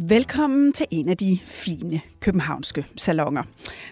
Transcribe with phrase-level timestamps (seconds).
[0.00, 3.42] Velkommen til en af de fine københavnske salonger.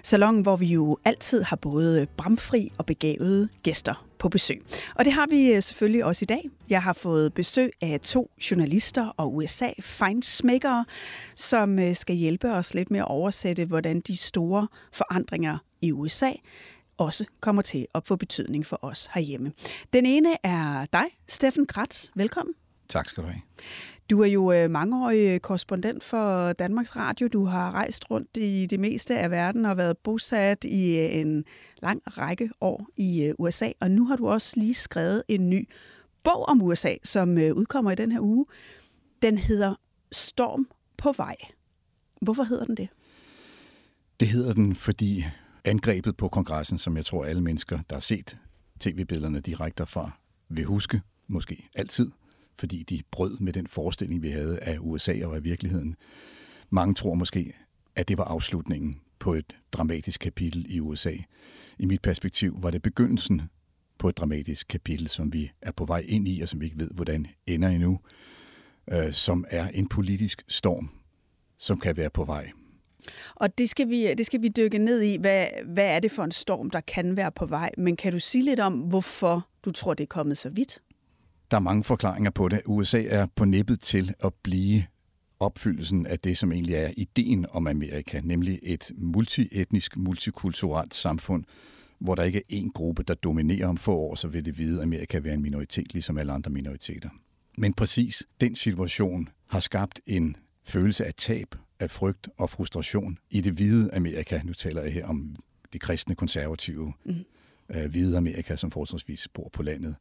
[0.03, 4.63] Salongen, hvor vi jo altid har både bramfri og begavede gæster på besøg.
[4.95, 6.51] Og det har vi øh, selvfølgelig også i dag.
[6.71, 10.85] Jeg har fået besøg af to journalister og USA fejnsmækkere,
[11.37, 16.31] som øh, skal hjælpe os lidt med at oversætte, hvordan de store forandringer i USA
[16.99, 19.53] også kommer til at få betydning for os herhjemme.
[19.93, 22.09] Den ene er dig, Steffen Kratz.
[22.15, 22.55] Velkommen.
[22.89, 23.41] Tak skal du have.
[24.11, 27.29] Du er jo øh, mangeårig korrespondent for Danmarks Radio.
[27.29, 31.45] Du har rejst rundt i det meste af verden og været bosat i øh, en
[31.83, 33.71] lang række år i øh, USA.
[33.81, 35.69] Og nu har du også lige skrevet en ny
[36.23, 38.47] bog om USA, som øh, udkommer i den her uge.
[39.23, 39.75] Den hedder
[40.13, 41.37] Storm på vej.
[42.23, 42.89] Hvorfor hedder den det?
[44.21, 45.25] Det hedder den, fordi
[45.65, 48.37] angrebet på kongressen, som jeg tror alle mennesker, der har set
[48.81, 50.11] tv-billederne direkte fra,
[50.49, 52.11] vil huske, måske altid–
[52.57, 55.97] fordi de brød med den forestilling, vi havde af USA og af virkeligheden.
[56.71, 57.53] Mange tror måske,
[57.97, 61.15] at det var afslutningen på et dramatisk kapitel i USA.
[61.79, 63.43] I mit perspektiv var det begyndelsen
[63.99, 66.79] på et dramatisk kapitel, som vi er på vej ind i, og som vi ikke
[66.79, 68.01] ved, hvordan ender endnu,
[68.93, 70.91] øh, som er en politisk storm,
[71.59, 72.51] som kan være på vej.
[73.35, 75.17] Og det skal vi, det skal vi dykke ned i.
[75.17, 77.71] Hvad, hvad er det for en storm, der kan være på vej?
[77.79, 80.81] Men kan du sige lidt om, hvorfor du tror, det er kommet så vidt?
[81.55, 82.63] Der er mange forklaringer på det.
[82.67, 84.85] USA er på nippet til at blive
[85.41, 91.45] opfyldelsen af det, som egentlig er ideen om Amerika, nemlig et multietnisk, multikulturelt samfund,
[91.99, 94.79] hvor der ikke er én gruppe, der dominerer om få år, så vil det vide,
[94.79, 97.09] at Amerika være en minoritet, ligesom alle andre minoriteter.
[97.59, 103.41] Men præcis den situation har skabt en følelse af tab, af frygt og frustration i
[103.41, 104.41] det hvide Amerika.
[104.45, 105.37] Nu taler jeg her om
[105.73, 107.15] de kristne konservative mm.
[107.69, 109.97] øh, hvide Amerika, som forholdsvis bor på landet.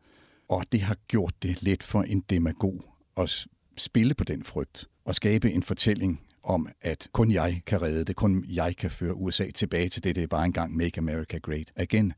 [0.53, 2.83] Og det har gjort det let for en demagog
[3.17, 3.47] at
[3.77, 8.15] spille på den frygt og skabe en fortælling om, at kun jeg kan redde det,
[8.15, 12.13] kun jeg kan føre USA tilbage til det, det var engang Make America Great Again.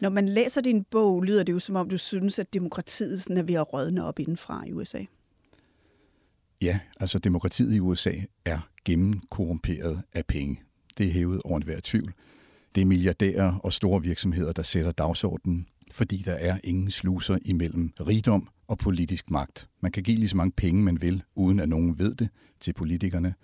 [0.00, 3.36] Når man læser din bog, lyder det jo som om, du synes, at demokratiet sådan
[3.36, 5.04] er ved at rådne op indenfra i USA.
[6.62, 8.12] Ja, altså demokratiet i USA
[8.44, 10.62] er gennemkorrumperet af penge.
[10.98, 12.12] Det er hævet over enhver tvivl.
[12.74, 17.92] Det er milliardærer og store virksomheder, der sætter dagsordenen fordi der er ingen sluser imellem
[18.00, 19.68] rigdom og politisk magt.
[19.80, 22.28] Man kan give lige så mange penge, man vil, uden at nogen ved det,
[22.60, 23.34] til politikerne.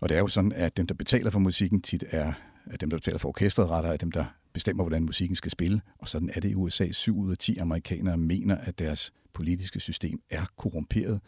[0.00, 2.32] Og det er jo sådan, at dem, der betaler for musikken, tit er
[2.66, 5.80] at dem, der betaler for orkestret, retter er dem, der bestemmer, hvordan musikken skal spille.
[5.98, 6.90] Og sådan er det i USA.
[6.92, 11.20] 7 ud af 10 amerikanere mener, at deres politiske system er korrumperet,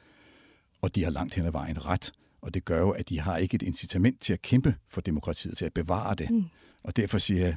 [0.82, 2.12] og de har langt hen ad vejen ret.
[2.40, 5.56] Og det gør jo, at de har ikke et incitament til at kæmpe for demokratiet,
[5.56, 6.30] til at bevare det.
[6.30, 6.44] Mm.
[6.82, 7.56] Og derfor siger jeg,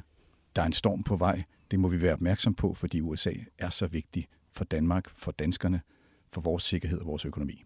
[0.56, 1.42] der er en storm på vej.
[1.70, 5.80] Det må vi være opmærksom på, fordi USA er så vigtig for Danmark, for danskerne,
[6.28, 7.64] for vores sikkerhed og vores økonomi.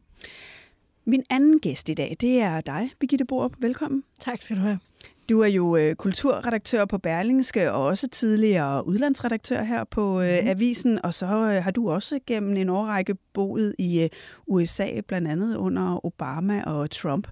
[1.04, 3.52] Min anden gæst i dag, det er dig, Birgitte Borup.
[3.58, 4.04] Velkommen.
[4.20, 4.78] Tak skal du have.
[5.28, 10.48] Du er jo øh, kulturredaktør på Berlingske og også tidligere udlandsredaktør her på øh, mm.
[10.48, 14.08] avisen, og så øh, har du også gennem en årrække boet i øh,
[14.46, 17.28] USA, blandt andet under Obama og Trump.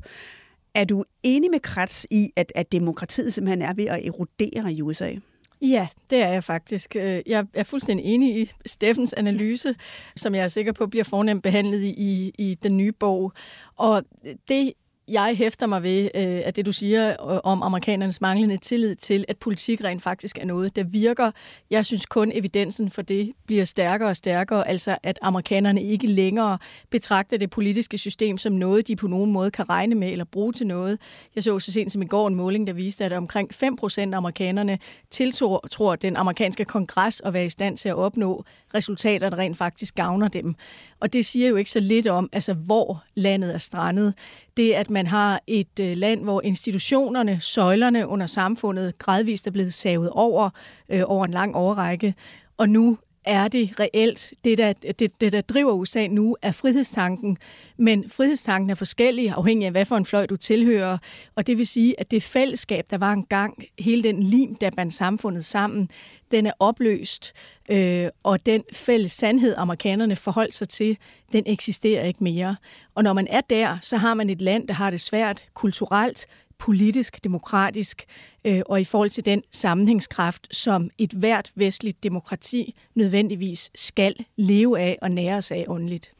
[0.74, 4.82] Er du enig med Kratz i, at, at demokratiet simpelthen er ved at erodere i
[4.82, 5.14] USA?
[5.62, 6.96] Ja, det er jeg faktisk.
[6.96, 9.74] Øh, jeg er fuldstændig enig i Steffens analyse,
[10.16, 13.32] som jeg er sikker på bliver fornemt behandlet i, i den nye bog.
[13.76, 14.02] Og
[14.48, 14.72] det,
[15.08, 19.24] jeg hæfter mig ved, øh, at det du siger øh, om amerikanernes manglende tillid til,
[19.28, 21.30] at politik rent faktisk er noget, der virker.
[21.70, 26.58] Jeg synes kun evidensen for det bliver stærkere og stærkere, altså at amerikanerne ikke længere
[26.90, 30.52] betragter det politiske system som noget, de på nogen måde kan regne med eller bruge
[30.52, 30.98] til noget.
[31.34, 34.14] Jeg så så sent som i går en måling, der viste, at omkring 5 procent
[34.14, 34.78] af amerikanerne
[35.10, 38.44] tiltror tror den amerikanske kongres at være i stand til at opnå
[38.76, 40.54] resultater, der rent faktisk gavner dem.
[41.00, 44.14] Og det siger jo ikke så lidt om, altså hvor landet er strandet.
[44.56, 49.74] Det, at man har et øh, land, hvor institutionerne, søjlerne under samfundet gradvist er blevet
[49.74, 50.50] savet over
[50.88, 52.14] øh, over en lang årrække,
[52.56, 54.34] og nu er det reelt.
[54.44, 57.38] Det der, det, det, der driver USA nu, er frihedstanken.
[57.76, 60.98] Men frihedstanken er forskellig, afhængig af, hvad for en fløj du tilhører.
[61.34, 64.94] Og det vil sige, at det fællesskab, der var engang, hele den lim, der bandt
[64.94, 65.90] samfundet sammen,
[66.30, 67.32] den er opløst,
[67.70, 70.98] øh, og den fælles sandhed, amerikanerne forholdt sig til,
[71.32, 72.56] den eksisterer ikke mere.
[72.94, 76.26] Og når man er der, så har man et land, der har det svært kulturelt,
[76.58, 78.04] politisk, demokratisk,
[78.44, 84.80] øh, og i forhold til den sammenhængskraft, som et hvert vestligt demokrati nødvendigvis skal leve
[84.80, 86.12] af og nære sig af åndeligt.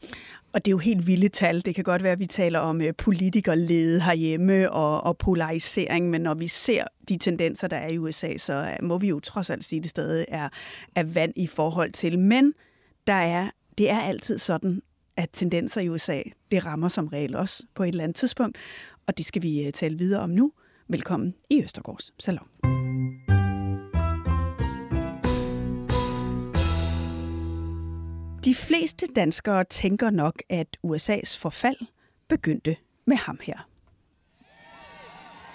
[0.53, 1.65] Og det er jo helt vilde tal.
[1.65, 6.21] Det kan godt være, at vi taler om øh, politikerlede herhjemme og, og polarisering, men
[6.21, 9.65] når vi ser de tendenser, der er i USA, så må vi jo trods alt
[9.65, 10.49] sige, at det stadig er,
[10.95, 12.19] er vand i forhold til.
[12.19, 12.53] Men
[13.07, 14.81] der er, det er altid sådan,
[15.17, 18.57] at tendenser i USA, det rammer som regel også på et eller andet tidspunkt,
[19.07, 20.51] og det skal vi øh, tale videre om nu.
[20.87, 22.47] Velkommen i Østergårds Salon.
[28.45, 31.77] De fleste danskere tænker nok, at USA's forfald
[32.27, 32.75] begyndte
[33.05, 33.67] med ham her.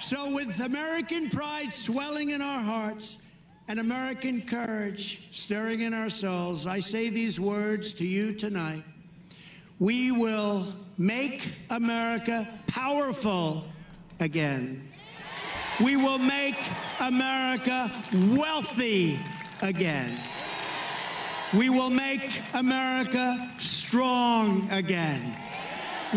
[0.00, 3.18] So with American pride swelling in our hearts
[3.68, 8.84] and American courage stirring in our souls, I say these words to you tonight.
[9.80, 13.64] We will make America powerful
[14.20, 14.88] again.
[15.82, 16.56] We will make
[17.00, 19.18] America wealthy
[19.62, 20.18] again.
[21.54, 25.34] We will make America strong again.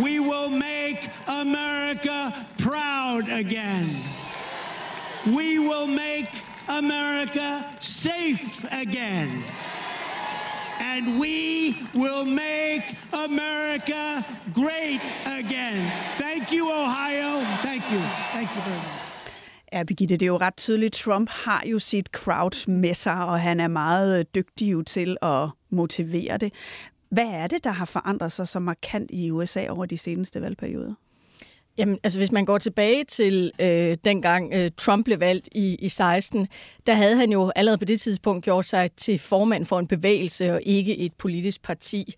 [0.02, 4.02] We will make America proud again.
[5.26, 6.30] We will make
[6.68, 9.44] America safe again.
[10.80, 12.84] And we will make
[13.26, 14.24] America
[14.54, 15.02] great
[15.40, 15.92] again.
[16.18, 17.32] Thank you, Ohio.
[17.68, 18.02] Thank you.
[18.34, 19.06] Thank you very much.
[19.74, 20.94] Ja, Birgitte, det er jo ret tydeligt.
[20.94, 25.18] Trump har jo sit crowd med sig, og han er meget øh, dygtig jo til
[25.22, 26.54] at motivere det.
[27.10, 30.94] Hvad er det, der har forandret sig så markant i USA over de seneste valgperioder?
[31.78, 35.90] Jamen, altså hvis man går tilbage til øh, dengang øh, Trump blev valgt i, i
[35.90, 36.48] 16,
[36.88, 40.54] der havde han jo allerede på det tidspunkt gjort sig til formand for en bevægelse
[40.54, 42.14] og ikke et politisk parti.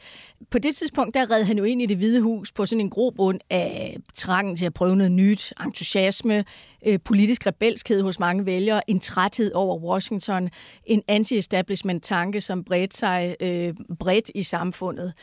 [0.49, 2.89] På det tidspunkt, der red han jo ind i det hvide hus på sådan en
[2.89, 6.45] grobund af trangen til at prøve noget nyt, entusiasme,
[6.85, 10.49] øh, politisk rebelskhed hos mange vælgere, en træthed over Washington,
[10.85, 15.13] en anti-establishment-tanke, som bredte sig øh, bredt i samfundet.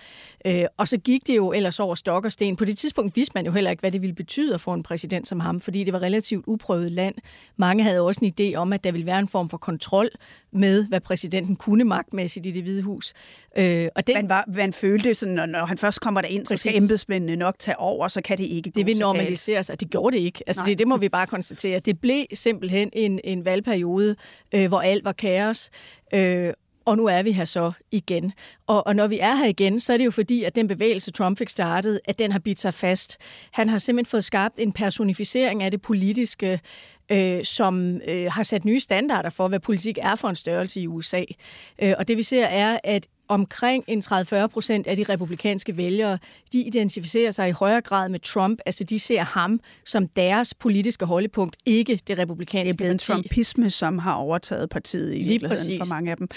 [0.47, 2.57] Øh, og så gik det jo ellers over stok og sten.
[2.57, 4.83] På det tidspunkt vidste man jo heller ikke, hvad det ville betyde at få en
[4.83, 7.15] præsident som ham, fordi det var relativt uprøvet land.
[7.57, 10.09] Mange havde også en idé om, at der ville være en form for kontrol
[10.53, 13.13] med, hvad præsidenten kunne magtmæssigt i det hvide hus.
[13.59, 16.61] Øh, og den, man, var, man følte, sådan, når, når han først kommer derind, præcis.
[16.61, 19.81] så skal embedsmændene nok tage over, så kan det ikke gå Det vil normaliseres, og
[19.81, 20.43] det gjorde det ikke.
[20.47, 21.79] Altså, det, det må vi bare konstatere.
[21.79, 24.17] Det blev simpelthen en, en valgperiode,
[24.55, 25.71] øh, hvor alt var kaos.
[26.15, 26.53] Øh,
[26.85, 28.33] og nu er vi her så igen.
[28.67, 31.11] Og, og når vi er her igen, så er det jo fordi, at den bevægelse,
[31.11, 33.19] Trump fik startet, at den har bidt sig fast.
[33.51, 36.61] Han har simpelthen fået skabt en personificering af det politiske,
[37.09, 40.87] øh, som øh, har sat nye standarder for, hvad politik er for en størrelse i
[40.87, 41.25] USA.
[41.83, 46.19] Øh, og det vi ser er, at omkring en 30-40 procent af de republikanske vælgere,
[46.53, 48.59] de identificerer sig i højere grad med Trump.
[48.67, 52.69] Altså de ser ham som deres politiske holdepunkt, ikke det republikanske parti.
[52.69, 53.13] Det er blevet parti.
[53.13, 55.89] en trumpisme, som har overtaget partiet i Lige virkeligheden præcis.
[55.89, 56.29] for mange af dem.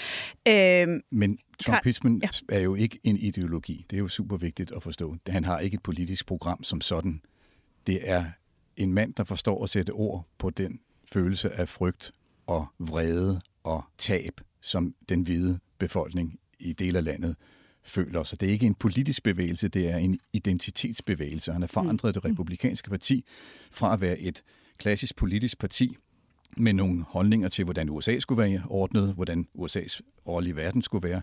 [0.48, 2.56] Øh, Men trumpismen ja.
[2.56, 3.84] er jo ikke en ideologi.
[3.90, 5.16] Det er jo super vigtigt at forstå.
[5.28, 7.20] Han har ikke et politisk program som sådan.
[7.86, 8.24] Det er
[8.78, 10.80] en mand, der forstår at sætte ord på den
[11.12, 12.12] følelse af frygt
[12.46, 17.36] og vrede og tab, som den hvide befolkning i dele af landet
[17.82, 18.22] føler.
[18.22, 21.52] Så det er ikke en politisk bevægelse, det er en identitetsbevægelse.
[21.52, 22.30] Han har forandret det mm.
[22.30, 23.24] republikanske parti
[23.70, 24.42] fra at være et
[24.78, 25.96] klassisk politisk parti
[26.56, 31.08] med nogle holdninger til, hvordan USA skulle være ordnet, hvordan USA's rolle i verden skulle
[31.08, 31.22] være,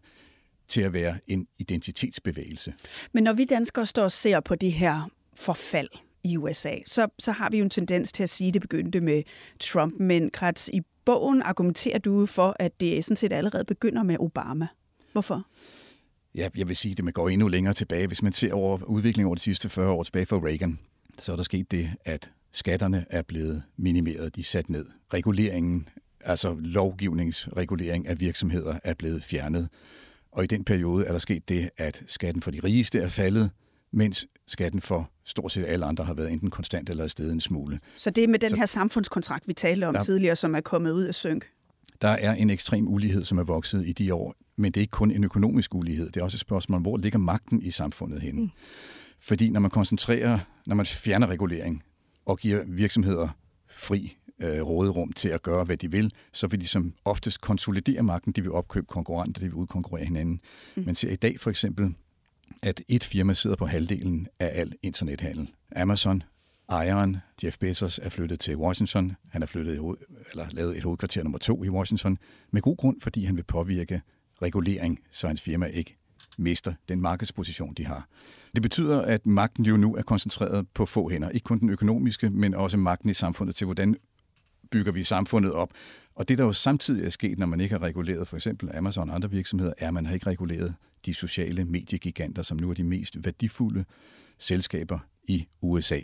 [0.68, 2.74] til at være en identitetsbevægelse.
[3.14, 5.90] Men når vi danskere står og ser på det her forfald
[6.26, 9.02] i USA, så, så har vi jo en tendens til at sige, at det begyndte
[9.02, 9.24] med
[9.60, 10.00] Trump.
[10.00, 14.68] Men Kratz, i bogen argumenterer du for, at det sådan set allerede begynder med Obama.
[15.12, 15.48] Hvorfor?
[16.36, 18.08] Ja, jeg vil sige, at det man går endnu længere tilbage.
[18.08, 20.80] Hvis man ser over udviklingen over de sidste 40 år tilbage for Reagan,
[21.20, 24.86] så er der sket det, at skatterne er blevet minimeret, de er sat ned.
[25.14, 25.90] Reguleringen,
[26.22, 29.70] altså lovgivningsregulering af virksomheder er blevet fjernet.
[30.32, 33.52] Og i den periode er der sket det, at skatten for de rigeste er faldet,
[33.96, 37.80] mens skatten for stort set alle andre har været enten konstant eller stedet en smule.
[37.98, 40.62] Så det er med den så, her samfundskontrakt, vi talte om der, tidligere, som er
[40.62, 41.46] kommet ud af synk?
[42.02, 44.92] Der er en ekstrem ulighed, som er vokset i de år, men det er ikke
[44.92, 46.06] kun en økonomisk ulighed.
[46.06, 48.42] Det er også et spørgsmål, hvor ligger magten i samfundet henne?
[48.42, 48.50] Mm.
[49.20, 51.84] Fordi når man koncentrerer, når man fjerner regulering
[52.26, 53.28] og giver virksomheder
[53.70, 58.04] fri øh, råderum til at gøre, hvad de vil, så vil de som oftest konsolidere
[58.04, 60.40] magten, de vil opkøbe konkurrenter, de vil udkonkurrere hinanden.
[60.76, 60.84] Mm.
[60.86, 61.96] Man ser i dag for eksempel,
[62.64, 65.52] at et firma sidder på halvdelen af al internethandel.
[65.76, 66.24] Amazon,
[66.70, 69.12] ejeren, Jeff Bezos, er flyttet til Washington.
[69.30, 69.96] Han har flyttet
[70.32, 72.18] eller lavet et hovedkvarter nummer to i Washington,
[72.52, 74.02] med god grund, fordi han vil påvirke
[74.42, 75.98] regulering, så hans firma ikke
[76.38, 78.08] mister den markedsposition, de har.
[78.56, 81.30] Det betyder, at magten jo nu er koncentreret på få hænder.
[81.30, 83.96] Ikke kun den økonomiske, men også magten i samfundet til, hvordan
[84.72, 85.74] bygger vi samfundet op.
[86.16, 89.10] Og det, der jo samtidig er sket, når man ikke har reguleret for eksempel Amazon
[89.10, 92.74] og andre virksomheder, er, at man har ikke reguleret de sociale mediegiganter, som nu er
[92.74, 93.86] de mest værdifulde
[94.38, 96.00] selskaber i USA.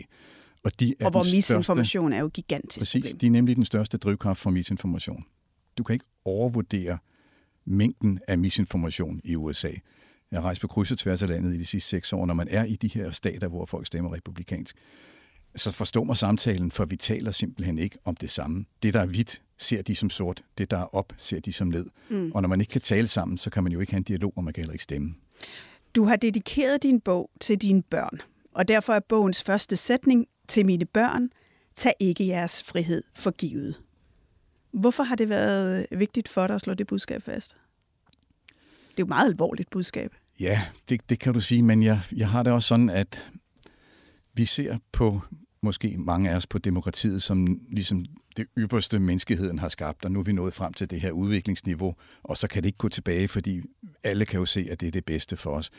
[0.64, 3.18] Og, de er og hvor misinformation største, er jo gigantisk Præcis, problem.
[3.18, 5.24] de er nemlig den største drivkraft for misinformation.
[5.78, 6.98] Du kan ikke overvurdere
[7.64, 9.70] mængden af misinformation i USA.
[10.30, 12.34] Jeg har rejst på kryds og tværs af landet i de sidste seks år, når
[12.34, 14.76] man er i de her stater, hvor folk stemmer republikansk.
[15.56, 18.64] Så forstår mig samtalen, for vi taler simpelthen ikke om det samme.
[18.82, 20.44] Det, der er hvidt, ser de som sort.
[20.58, 21.86] Det, der er op, ser de som ned.
[22.08, 22.32] Mm.
[22.34, 24.32] Og når man ikke kan tale sammen, så kan man jo ikke have en dialog,
[24.36, 25.14] og man kan heller ikke stemme.
[25.94, 28.20] Du har dedikeret din bog til dine børn,
[28.54, 31.30] og derfor er bogens første sætning til mine børn,
[31.76, 33.80] tag ikke jeres frihed for givet.
[34.72, 37.56] Hvorfor har det været vigtigt for dig at slå det budskab fast?
[38.90, 40.14] Det er jo et meget alvorligt budskab.
[40.40, 43.30] Ja, det, det kan du sige, men jeg, jeg har det også sådan, at
[44.34, 45.20] vi ser på,
[45.62, 48.04] måske mange af os på demokratiet, som ligesom
[48.36, 51.94] det ypperste menneskeheden har skabt, og nu er vi nået frem til det her udviklingsniveau,
[52.22, 53.62] og så kan det ikke gå tilbage, fordi
[54.04, 55.70] alle kan jo se, at det er det bedste for os.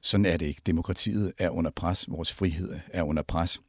[0.00, 0.62] Sådan er det ikke.
[0.66, 3.60] Demokratiet er under pres, vores frihed er under pres.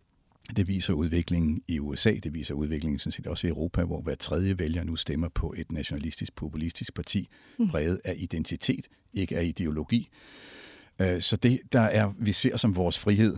[0.56, 4.16] Det viser udviklingen i USA, det viser udviklingen sådan set også i Europa, hvor hver
[4.16, 7.30] tredje vælger nu stemmer på et nationalistisk, populistisk parti,
[7.60, 7.70] mm.
[7.70, 10.10] præget af identitet, ikke af ideologi.
[11.00, 13.38] Øh, så det, der er, vi ser som vores frihed,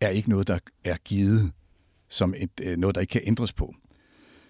[0.00, 1.52] er ikke noget, der er givet
[2.08, 3.74] som et, øh, noget, der ikke kan ændres på.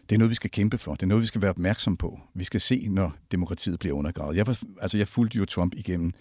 [0.09, 0.95] Det er noget, vi skal kæmpe for.
[0.95, 2.21] Det er noget, vi skal være opmærksom på.
[2.35, 4.37] Vi skal se, når demokratiet bliver undergravet.
[4.37, 6.12] Jeg, var, altså, jeg fulgte jo Trump igennem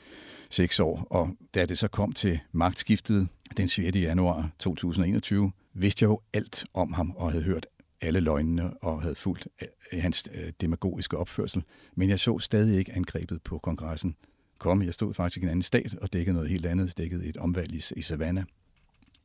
[0.50, 3.28] seks år, og da det så kom til magtskiftet
[3.58, 3.96] den 6.
[3.96, 7.66] januar 2021, vidste jeg jo alt om ham og havde hørt
[8.02, 11.64] alle løgnene og havde fulgt øh, hans øh, demagogiske opførsel.
[11.96, 14.16] Men jeg så stadig ikke angrebet på kongressen
[14.60, 14.86] komme.
[14.86, 17.74] Jeg stod faktisk i en anden stat og dækkede noget helt andet, dækkede et omvalg
[17.74, 18.44] i, i Savannah.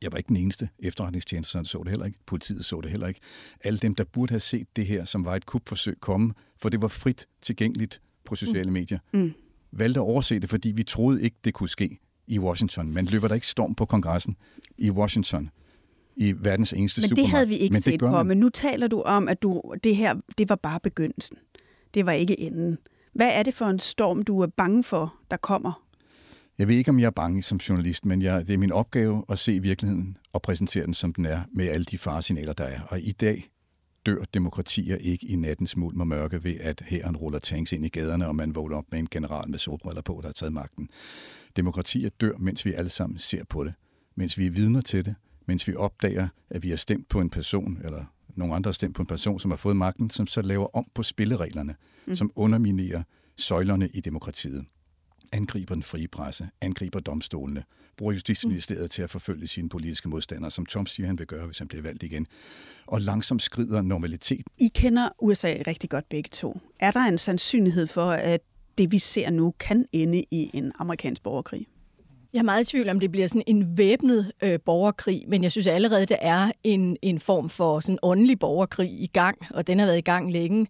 [0.01, 0.69] Jeg var ikke den eneste.
[0.79, 2.19] Efterretningstjenesten så det heller ikke.
[2.25, 3.19] Politiet så det heller ikke.
[3.63, 6.81] Alle dem, der burde have set det her, som var et kupforsøg komme, for det
[6.81, 8.73] var frit tilgængeligt på sociale mm.
[8.73, 9.33] medier, mm.
[9.71, 12.93] valgte at overse det, fordi vi troede ikke, det kunne ske i Washington.
[12.93, 14.35] Man løber der ikke storm på kongressen
[14.77, 15.49] i Washington
[16.15, 18.23] i verdens eneste Men det havde vi ikke Men set på.
[18.23, 21.37] Men nu taler du om, at du, det her det var bare begyndelsen.
[21.93, 22.77] Det var ikke enden.
[23.13, 25.83] Hvad er det for en storm, du er bange for, der kommer?
[26.57, 29.25] Jeg ved ikke, om jeg er bange som journalist, men jeg, det er min opgave
[29.29, 32.81] at se virkeligheden og præsentere den, som den er, med alle de faresignaler, der er.
[32.81, 33.51] Og i dag
[34.05, 37.89] dør demokratier ikke i nattens mulm og mørke ved, at hæren ruller tanks ind i
[37.89, 40.89] gaderne, og man vågner op med en general med solbriller på, der har taget magten.
[41.55, 43.73] Demokratier dør, mens vi alle sammen ser på det,
[44.15, 45.15] mens vi er vidner til det,
[45.45, 48.05] mens vi opdager, at vi har stemt på en person, eller
[48.35, 50.85] nogle andre har stemt på en person, som har fået magten, som så laver om
[50.95, 52.15] på spillereglerne, mm.
[52.15, 53.03] som underminerer
[53.37, 54.65] søjlerne i demokratiet
[55.31, 57.63] angriber den frie presse, angriber domstolene,
[57.97, 58.89] bruger Justitsministeriet mm.
[58.89, 61.81] til at forfølge sine politiske modstandere, som Trump siger, han vil gøre, hvis han bliver
[61.81, 62.27] valgt igen,
[62.87, 64.41] og langsomt skrider normalitet.
[64.57, 66.59] I kender USA rigtig godt begge to.
[66.79, 68.41] Er der en sandsynlighed for, at
[68.77, 71.67] det vi ser nu kan ende i en amerikansk borgerkrig?
[72.33, 75.51] Jeg er meget i tvivl om, det bliver sådan en væbnet øh, borgerkrig, men jeg
[75.51, 79.79] synes allerede, der er en, en form for sådan åndelig borgerkrig i gang, og den
[79.79, 80.67] har været i gang længe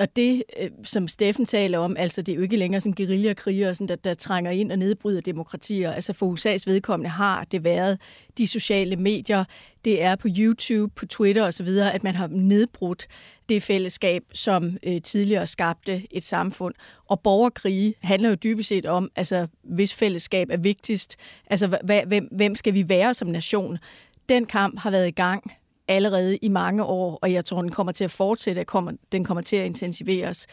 [0.00, 3.72] og det, øh, som Steffen taler om, altså det er jo ikke længere sådan guerillakriger,
[3.72, 5.92] sådan, der, der trænger ind og nedbryder demokratier.
[5.92, 7.98] Altså for USA's vedkommende har det været
[8.38, 9.44] de sociale medier,
[9.84, 13.06] det er på YouTube, på Twitter osv., at man har nedbrudt
[13.48, 16.74] det fællesskab, som øh, tidligere skabte et samfund.
[17.06, 22.54] Og borgerkrige handler jo dybest set om, altså hvis fællesskab er vigtigst, altså hvem, hvem
[22.54, 23.78] skal vi være som nation?
[24.28, 25.52] Den kamp har været i gang
[25.88, 29.42] allerede i mange år, og jeg tror, den kommer til at fortsætte, kommer, den kommer
[29.42, 30.46] til at intensiveres.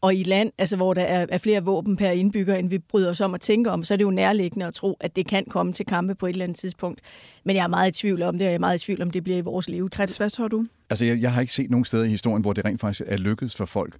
[0.00, 3.10] Og i land, altså, hvor der er, er flere våben per indbygger, end vi bryder
[3.10, 5.44] os om at tænke om, så er det jo nærliggende at tro, at det kan
[5.50, 7.00] komme til kampe på et eller andet tidspunkt.
[7.44, 9.10] Men jeg er meget i tvivl om det, og jeg er meget i tvivl om,
[9.10, 9.90] det bliver i vores liv.
[9.90, 10.66] Krets, hvad tror du?
[10.90, 13.16] Altså, jeg, jeg har ikke set nogen steder i historien, hvor det rent faktisk er
[13.16, 13.96] lykkedes for folk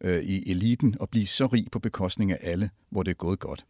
[0.00, 3.38] øh, i eliten at blive så rig på bekostning af alle, hvor det er gået
[3.38, 3.64] godt.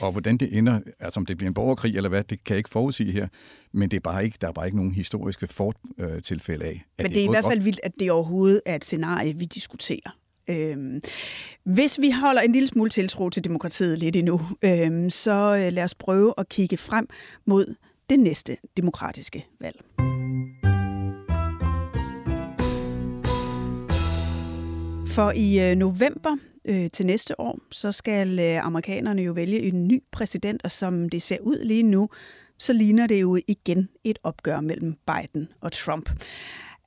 [0.00, 2.58] Og hvordan det ender, altså om det bliver en borgerkrig eller hvad, det kan jeg
[2.58, 3.28] ikke forudsige her.
[3.72, 6.84] Men det er bare ikke, der er bare ikke nogen historiske fortilfælde af.
[6.98, 9.44] At Men det er, i hvert fald vildt, at det overhovedet er et scenarie, vi
[9.44, 10.16] diskuterer.
[10.48, 11.00] Øhm,
[11.64, 15.84] hvis vi holder en lille smule tiltro til demokratiet lidt endnu, øhm, så øh, lad
[15.84, 17.08] os prøve at kigge frem
[17.46, 17.74] mod
[18.10, 19.84] det næste demokratiske valg.
[25.06, 26.36] For i øh, november
[26.66, 31.08] øh, til næste år, så skal øh, amerikanerne jo vælge en ny præsident, og som
[31.08, 32.08] det ser ud lige nu,
[32.58, 36.10] så ligner det jo igen et opgør mellem Biden og Trump.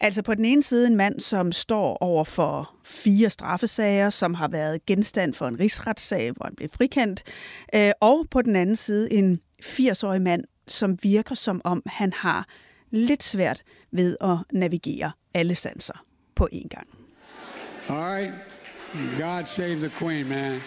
[0.01, 4.47] Altså på den ene side en mand, som står over for fire straffesager, som har
[4.47, 7.23] været genstand for en rigsretssag, hvor han blev frikendt,
[7.75, 12.47] øh, og på den anden side en 80-årig mand, som virker som om han har
[12.91, 16.05] lidt svært ved at navigere alle sanser
[16.35, 16.87] på én gang.
[17.89, 18.48] All right.
[18.93, 20.61] God save the queen, man.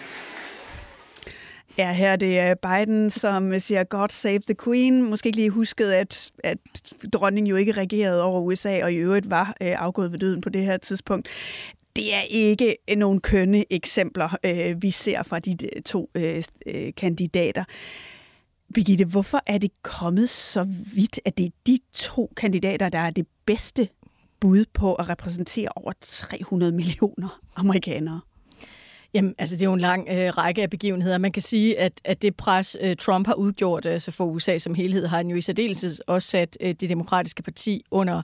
[1.77, 5.09] Ja, her det er Biden, som siger, God save the Queen.
[5.09, 6.57] Måske ikke lige husket, at, at
[7.13, 10.49] dronningen jo ikke regerede over USA, og i øvrigt var øh, afgået ved døden på
[10.49, 11.27] det her tidspunkt.
[11.95, 16.43] Det er ikke øh, nogen kønne eksempler, øh, vi ser fra de øh, to øh,
[16.65, 17.63] øh, kandidater.
[18.73, 23.09] Birgitte, hvorfor er det kommet så vidt, at det er de to kandidater, der er
[23.09, 23.87] det bedste
[24.43, 28.21] bud på at repræsentere over 300 millioner amerikanere?
[29.13, 31.17] Jamen, altså det er jo en lang øh, række af begivenheder.
[31.17, 34.73] Man kan sige, at, at det pres, øh, Trump har udgjort altså for USA som
[34.73, 38.21] helhed, har han jo i særdeleshed også sat øh, det demokratiske parti under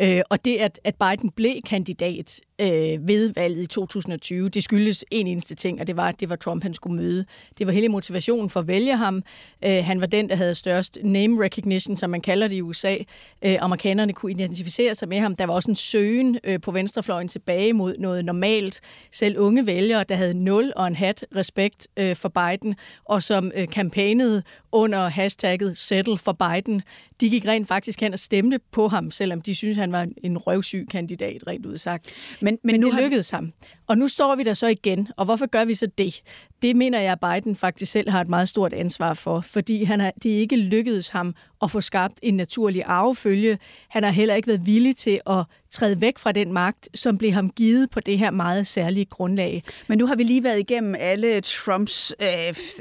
[0.00, 5.04] Øh, og det, at, at Biden blev kandidat øh, ved valget i 2020, det skyldes
[5.10, 7.24] en eneste ting, og det var, at det var Trump, han skulle møde.
[7.58, 9.22] Det var hele motivationen for at vælge ham.
[9.64, 12.96] Øh, han var den, der havde størst name recognition, som man kalder det i USA.
[13.44, 15.36] Øh, amerikanerne kunne identificere sig med ham.
[15.36, 18.80] Der var også en søgen øh, på venstrefløjen tilbage mod noget normalt.
[19.12, 22.74] Selv unge vælgere, der havde nul og en hat respekt øh, for Biden,
[23.04, 26.82] og som øh, kampagnede under hashtagget Settle for Biden,
[27.20, 30.38] de gik rent faktisk hen og stemte på ham, selvom de synes, han var en
[30.38, 32.12] røvsyg kandidat, rent udsagt.
[32.40, 33.52] Men, men, men nu det lykkedes ham.
[33.86, 36.22] Og nu står vi der så igen, og hvorfor gør vi så det?
[36.62, 40.00] Det mener jeg, at Biden faktisk selv har et meget stort ansvar for, fordi han
[40.00, 43.58] har, det ikke lykkedes ham at få skabt en naturlig arvefølge.
[43.88, 47.32] Han har heller ikke været villig til at træde væk fra den magt, som blev
[47.32, 49.62] ham givet på det her meget særlige grundlag.
[49.86, 52.28] Men nu har vi lige været igennem alle Trumps øh,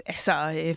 [0.06, 0.76] altså, øh,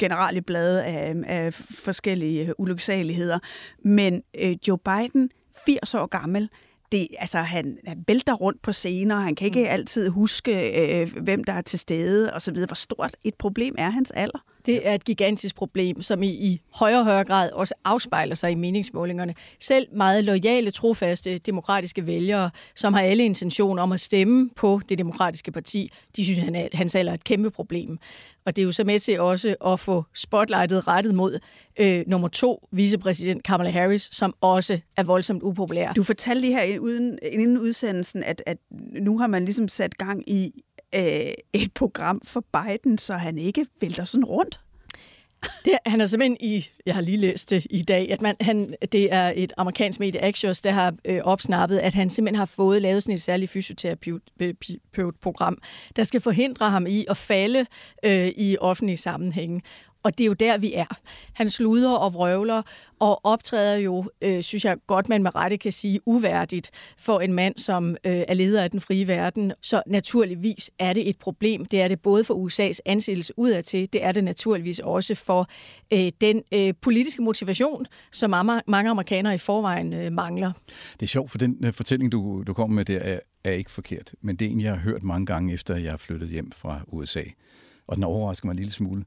[0.00, 3.38] generelle blade af, af forskellige ulyksaligheder.
[3.84, 5.30] Men øh, Joe Biden,
[5.66, 6.50] 80 år gammel,
[6.92, 9.70] det, altså, han, han vælter rundt på scener, han kan ikke mm.
[9.70, 12.54] altid huske, øh, hvem der er til stede osv.
[12.54, 14.44] Hvor stort et problem er hans alder?
[14.66, 18.50] Det er et gigantisk problem, som i, i højere og højere grad også afspejler sig
[18.50, 19.34] i meningsmålingerne.
[19.60, 24.98] Selv meget lojale, trofaste demokratiske vælgere, som har alle intentioner om at stemme på det
[24.98, 27.98] demokratiske parti, de synes, at hans alder er et kæmpe problem.
[28.44, 31.38] Og det er jo så med til også at få spotlightet rettet mod
[31.80, 35.92] øh, nummer to, vicepræsident Kamala Harris, som også er voldsomt upopulær.
[35.92, 38.56] Du fortalte lige her uden, inden udsendelsen, at, at
[39.00, 40.62] nu har man ligesom sat gang i
[40.94, 44.60] øh, et program for Biden, så han ikke vælter sådan rundt.
[45.64, 48.74] Det, han er simpelthen i, jeg har lige læst det i dag, at man, han,
[48.92, 52.82] det er et amerikansk medie, Axios, der har øh, opsnappet, at han simpelthen har fået
[52.82, 55.58] lavet sådan et særligt fysioterapeutprogram, øh,
[55.96, 57.66] der skal forhindre ham i at falde
[58.04, 59.62] øh, i offentlige sammenhænge.
[60.02, 61.00] Og det er jo der, vi er.
[61.32, 62.62] Han sluder og vrøvler
[63.02, 67.32] og optræder jo, øh, synes jeg godt, man med rette kan sige, uværdigt for en
[67.32, 67.96] mand, som øh,
[68.28, 69.52] er leder af den frie verden.
[69.62, 71.64] Så naturligvis er det et problem.
[71.64, 75.48] Det er det både for USA's anseelse udadtil, det er det naturligvis også for
[75.92, 78.30] øh, den øh, politiske motivation, som
[78.66, 80.52] mange amerikanere i forvejen øh, mangler.
[81.00, 83.70] Det er sjovt, for den øh, fortælling, du, du kommer med der, er, er ikke
[83.70, 84.14] forkert.
[84.20, 86.80] Men det er en, jeg har hørt mange gange, efter jeg er flyttet hjem fra
[86.86, 87.22] USA.
[87.86, 89.04] Og den overrasker mig en lille smule.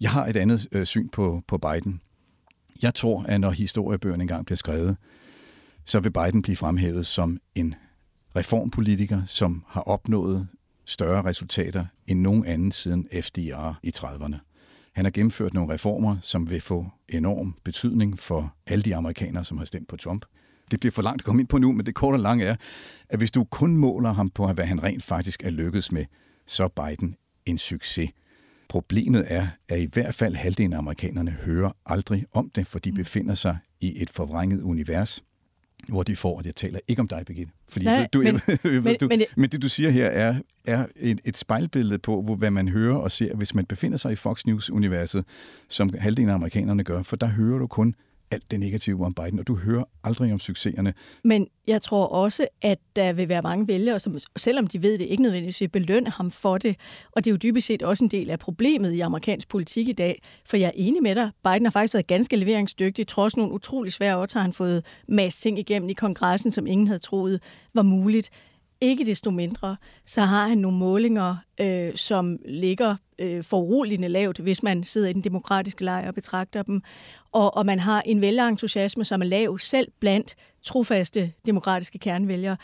[0.00, 2.00] Jeg har et andet øh, syn på, på Biden.
[2.82, 4.96] Jeg tror, at når historiebøgerne engang bliver skrevet,
[5.84, 7.74] så vil Biden blive fremhævet som en
[8.36, 10.48] reformpolitiker, som har opnået
[10.84, 14.36] større resultater end nogen anden siden FDR i 30'erne.
[14.92, 19.58] Han har gennemført nogle reformer, som vil få enorm betydning for alle de amerikanere, som
[19.58, 20.24] har stemt på Trump.
[20.70, 22.56] Det bliver for langt at komme ind på nu, men det korte og lange er,
[23.08, 26.04] at hvis du kun måler ham på, hvad han rent faktisk er lykkedes med,
[26.46, 27.16] så er Biden
[27.50, 28.10] en succes.
[28.68, 32.90] Problemet er, at i hvert fald halvdelen af amerikanerne hører aldrig om det, for de
[32.90, 32.96] mm.
[32.96, 35.24] befinder sig i et forvrænget univers,
[35.88, 37.52] hvor de får, at jeg taler ikke om dig, Birgitte.
[37.68, 38.40] Fordi Nej, du, men,
[38.84, 40.34] men, du, men, men det, du siger her, er,
[40.66, 44.12] er et, et spejlbillede på, hvor, hvad man hører og ser, hvis man befinder sig
[44.12, 45.24] i Fox News-universet,
[45.68, 47.94] som halvdelen af amerikanerne gør, for der hører du kun
[48.30, 50.94] alt det negative om Biden, og du hører aldrig om succeserne.
[51.24, 55.04] Men jeg tror også, at der vil være mange vælgere, som selvom de ved det,
[55.04, 56.76] ikke nødvendigvis vil belønne ham for det.
[57.12, 59.92] Og det er jo dybest set også en del af problemet i amerikansk politik i
[59.92, 60.22] dag.
[60.46, 63.06] For jeg er enig med dig, Biden har faktisk været ganske leveringsdygtig.
[63.06, 66.86] Trods nogle utrolig svære år, har han fået masse ting igennem i kongressen, som ingen
[66.86, 67.42] havde troet
[67.74, 68.30] var muligt.
[68.80, 74.62] Ikke desto mindre, så har han nogle målinger, øh, som ligger øh, foruroligende lavt, hvis
[74.62, 76.82] man sidder i den demokratiske lejr og betragter dem.
[77.32, 82.56] Og, og man har en vælgerentusiasme, som er lav selv blandt trofaste demokratiske kernevælgere.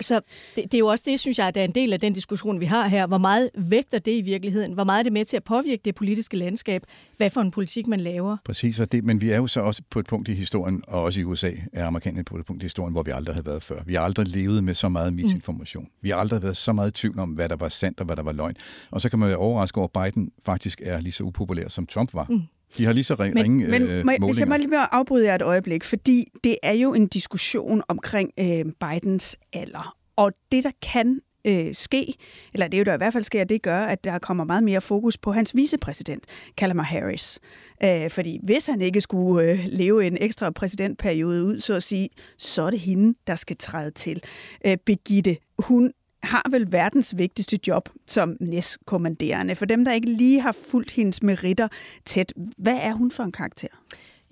[0.00, 0.20] Så
[0.56, 2.60] det, det er jo også det, synes jeg, der er en del af den diskussion,
[2.60, 3.06] vi har her.
[3.06, 4.72] Hvor meget vægter det i virkeligheden?
[4.72, 6.82] Hvor meget er det med til at påvirke det politiske landskab?
[7.16, 8.36] Hvad for en politik man laver?
[8.44, 11.20] Præcis, det, men vi er jo så også på et punkt i historien, og også
[11.20, 13.82] i USA er amerikanerne på et punkt i historien, hvor vi aldrig har været før.
[13.86, 15.84] Vi har aldrig levet med så meget misinformation.
[15.84, 15.90] Mm.
[16.00, 18.16] Vi har aldrig været så meget i tvivl om, hvad der var sandt og hvad
[18.16, 18.56] der var løgn.
[18.90, 21.86] Og så kan man være overrasket over, at Biden faktisk er lige så upopulær, som
[21.86, 22.26] Trump var.
[22.28, 22.40] Mm.
[22.78, 25.34] De har lige så ringe men, men, øh, må, Hvis jeg må lige afbryde jer
[25.34, 29.96] et øjeblik, fordi det er jo en diskussion omkring øh, Bidens alder.
[30.16, 32.14] Og det, der kan øh, ske,
[32.54, 34.64] eller det er jo der i hvert fald sker, det gør, at der kommer meget
[34.64, 36.24] mere fokus på hans vicepræsident,
[36.56, 37.38] Kamala Harris.
[37.84, 42.08] Øh, fordi hvis han ikke skulle øh, leve en ekstra præsidentperiode ud, så at sige,
[42.38, 44.22] så er det hende, der skal træde til.
[44.66, 49.56] Øh, Begitte, hun har vel verdens vigtigste job som næstkommanderende.
[49.56, 51.68] For dem, der ikke lige har fulgt hendes meritter
[52.04, 53.68] tæt, hvad er hun for en karakter?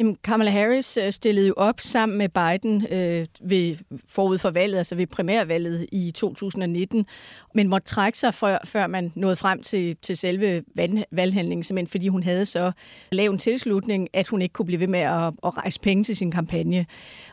[0.00, 4.78] Jamen, Kamala Harris øh, stillede jo op sammen med Biden øh, ved, forud for valget,
[4.78, 7.06] altså ved primærvalget i 2019,
[7.54, 10.64] men måtte trække sig, før, før man nåede frem til, til selve
[11.10, 12.72] valghandlingen, simpelthen fordi hun havde så
[13.12, 16.16] lav en tilslutning, at hun ikke kunne blive ved med at, at rejse penge til
[16.16, 16.86] sin kampagne.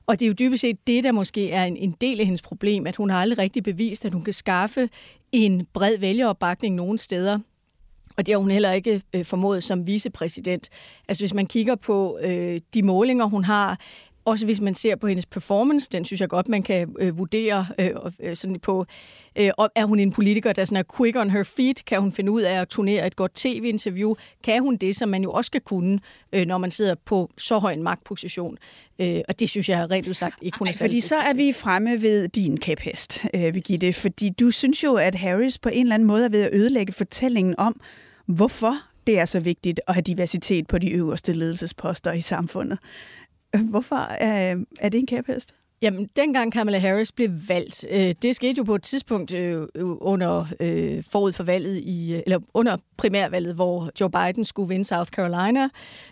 [0.07, 2.41] Og det er jo dybest set det, der måske er en, en del af hendes
[2.41, 4.89] problem, at hun har aldrig rigtig bevist, at hun kan skaffe
[5.31, 7.39] en bred vælgeropbakning nogen steder
[8.17, 10.69] og det har hun heller ikke øh, formået som vicepræsident.
[11.07, 13.79] Altså hvis man kigger på øh, de målinger, hun har,
[14.25, 17.67] også hvis man ser på hendes performance, den synes jeg godt, man kan øh, vurdere
[17.79, 18.85] øh, øh sådan på,
[19.35, 21.85] øh, er hun en politiker, der sådan er quick on her feet?
[21.85, 24.15] Kan hun finde ud af at turnere et godt tv-interview?
[24.43, 25.99] Kan hun det, som man jo også skal kunne,
[26.33, 28.57] øh, når man sidder på så høj en magtposition?
[28.99, 32.01] Øh, og det synes jeg rent udsagt ikke, hun er Fordi så er vi fremme
[32.01, 36.07] ved din kæphest, øh, Birgitte, fordi du synes jo, at Harris på en eller anden
[36.07, 37.81] måde er ved at ødelægge fortællingen om,
[38.25, 38.75] hvorfor
[39.07, 42.79] det er så vigtigt at have diversitet på de øverste ledelsesposter i samfundet.
[43.63, 45.55] Hvorfor er, øh, er det en kæphest?
[45.81, 49.67] Jamen, dengang Kamala Harris blev valgt, øh, det skete jo på et tidspunkt øh, øh
[50.01, 54.85] under øh, forud for valget i, øh, eller under primærvalget, hvor Joe Biden skulle vinde
[54.85, 55.63] South Carolina.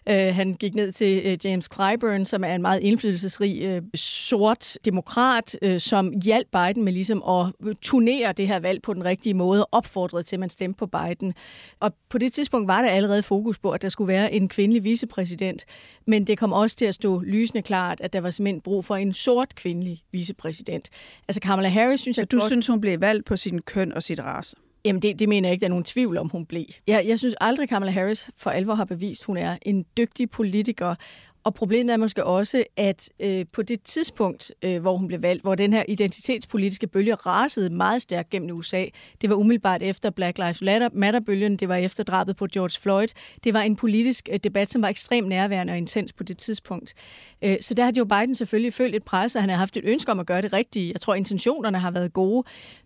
[0.09, 4.77] Øh, han gik ned til øh, James Clyburn, som er en meget indflydelsesrig øh, sort
[4.85, 9.05] demokrat, øh, som hjalp Biden med ligesom at øh, turnere det her valg på den
[9.05, 11.33] rigtige måde, opfordrede til, at man stemte på Biden.
[11.79, 14.83] Og på det tidspunkt var der allerede fokus på, at der skulle være en kvindelig
[14.83, 15.65] vicepræsident,
[16.07, 18.95] men det kom også til at stå lysende klart, at der var simpelthen brug for
[18.95, 20.89] en sort kvindelig vicepræsident.
[21.27, 22.49] Altså Kamala Harris synes Så jeg du godt...
[22.49, 24.55] synes, hun blev valgt på sin køn og sit race?
[24.85, 26.65] Jamen, det, det mener jeg ikke, der er nogen tvivl om, hun blev.
[26.87, 30.95] Jeg, jeg synes aldrig, Kamala Harris for alvor har bevist, hun er en dygtig politiker,
[31.43, 35.43] og problemet er måske også, at øh, på det tidspunkt, øh, hvor hun blev valgt,
[35.43, 38.85] hvor den her identitetspolitiske bølge rasede meget stærkt gennem USA,
[39.21, 40.61] det var umiddelbart efter Black Lives
[40.93, 43.07] Matter-bølgen, det var efter drabet på George Floyd.
[43.43, 46.93] Det var en politisk øh, debat, som var ekstremt nærværende og intens på det tidspunkt.
[47.41, 49.83] Øh, så der har Joe Biden selvfølgelig følt et pres, og han har haft et
[49.85, 50.91] ønske om at gøre det rigtige.
[50.93, 52.43] Jeg tror, intentionerne har været gode,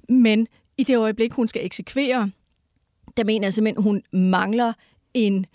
[0.09, 2.31] men i det øjeblik, hun skal eksekvere,
[3.17, 4.73] der mener jeg simpelthen, hun mangler
[5.13, 5.45] en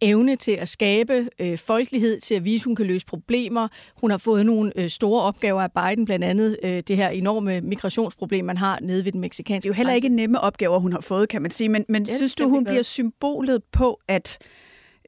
[0.00, 3.68] evne til at skabe øh, folkelighed, til at vise, at hun kan løse problemer.
[4.00, 7.60] Hun har fået nogle øh, store opgaver af Biden, blandt andet øh, det her enorme
[7.60, 10.92] migrationsproblem, man har nede ved den meksikanske Det er jo heller ikke nemme opgaver, hun
[10.92, 11.68] har fået, kan man sige.
[11.68, 14.38] Men, men ja, synes du, hun bliver symbolet på, at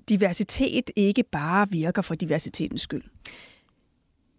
[0.09, 3.03] diversitet ikke bare virker for diversitetens skyld?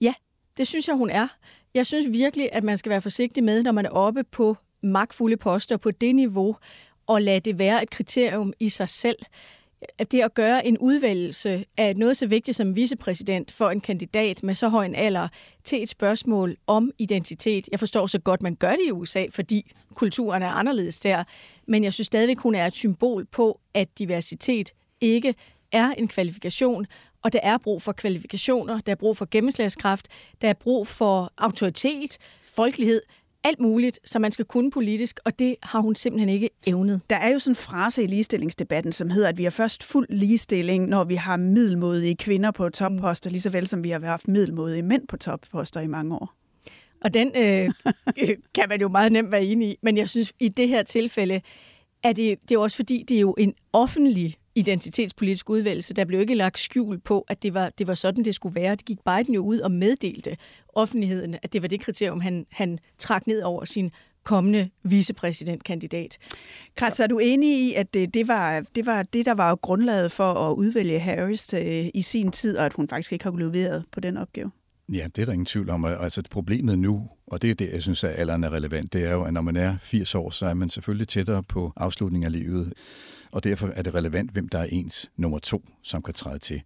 [0.01, 0.13] Ja,
[0.57, 1.27] det synes jeg, hun er.
[1.73, 5.37] Jeg synes virkelig, at man skal være forsigtig med, når man er oppe på magtfulde
[5.37, 6.55] poster på det niveau,
[7.07, 9.17] og lade det være et kriterium i sig selv
[9.97, 14.43] at det at gøre en udvælgelse af noget så vigtigt som vicepræsident for en kandidat
[14.43, 15.27] med så høj en alder
[15.63, 17.69] til et spørgsmål om identitet.
[17.71, 21.23] Jeg forstår så godt, man gør det i USA, fordi kulturen er anderledes der,
[21.67, 25.35] men jeg synes stadigvæk, hun er et symbol på, at diversitet ikke
[25.71, 26.85] er en kvalifikation,
[27.21, 30.07] og der er brug for kvalifikationer, der er brug for gennemslagskraft,
[30.41, 33.01] der er brug for autoritet, folkelighed,
[33.43, 37.01] alt muligt, som man skal kunne politisk, og det har hun simpelthen ikke evnet.
[37.09, 40.07] Der er jo sådan en frase i ligestillingsdebatten, som hedder, at vi har først fuld
[40.09, 44.27] ligestilling, når vi har middelmodige kvinder på topposter, lige så vel som vi har haft
[44.27, 46.33] middelmodige mænd på topposter i mange år.
[47.01, 47.69] Og den øh,
[48.55, 51.41] kan man jo meget nemt være enig i, men jeg synes, i det her tilfælde,
[52.03, 55.93] er det, det er også fordi, det er jo en offentlig identitetspolitisk udvalgelse.
[55.93, 58.75] Der blev ikke lagt skjul på, at det var, det var sådan, det skulle være.
[58.75, 60.37] Det gik Biden jo ud og meddelte
[60.75, 63.91] offentligheden, at det var det kriterium, han, han trak ned over sin
[64.23, 66.17] kommende vicepræsidentkandidat.
[66.75, 70.11] Kratz, er du enig i, at det, det, var, det var det, der var grundlaget
[70.11, 73.37] for at udvælge Harris til, øh, i sin tid, og at hun faktisk ikke har
[73.37, 74.51] leveret på den opgave?
[74.89, 75.85] Ja, det er der ingen tvivl om.
[75.85, 79.11] Altså problemet nu, og det er det, jeg synes, at alderen er relevant, det er
[79.11, 82.31] jo, at når man er 80 år, så er man selvfølgelig tættere på afslutningen af
[82.31, 82.73] livet
[83.31, 86.61] og derfor er det relevant, hvem der er ens nummer to, som kan træde til.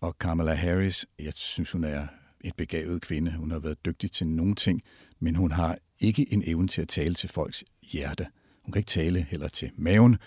[0.00, 2.06] Og Kamala Harris, jeg synes, hun er
[2.40, 3.32] et begavet kvinde.
[3.32, 4.82] Hun har været dygtig til nogle ting,
[5.20, 8.26] men hun har ikke en evne til at tale til folks hjerte.
[8.64, 10.18] Hun kan ikke tale heller til maven.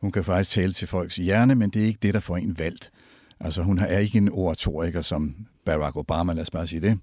[0.00, 2.58] Hun kan faktisk tale til folks hjerne, men det er ikke det, der får en
[2.58, 2.90] valgt.
[3.40, 6.98] Altså hun er ikke en oratoriker som Barack Obama, lad os bare sige det.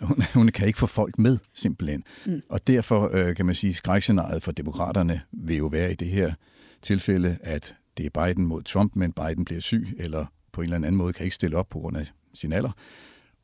[0.00, 2.04] Hun, hun kan ikke få folk med, simpelthen.
[2.26, 2.42] Mm.
[2.48, 6.08] Og derfor øh, kan man sige, at skrækscenariet for demokraterne vil jo være i det
[6.08, 6.32] her
[6.82, 10.76] tilfælde, at det er Biden mod Trump, men Biden bliver syg, eller på en eller
[10.76, 12.70] anden måde kan ikke stille op på grund af sin alder.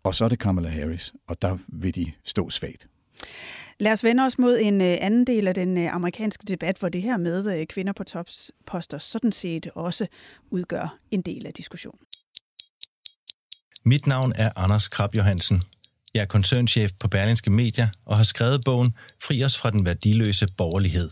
[0.03, 2.88] Og så er det Kamala Harris, og der vil de stå svagt.
[3.81, 6.88] Lad os vende os mod en øh, anden del af den øh, amerikanske debat, hvor
[6.88, 10.07] det her med øh, kvinder på topposter sådan set også
[10.51, 12.01] udgør en del af diskussionen.
[13.85, 15.62] Mit navn er Anders Krab Johansen.
[16.14, 20.47] Jeg er koncernchef på Berlingske Media og har skrevet bogen Fri os fra den værdiløse
[20.57, 21.11] borgerlighed.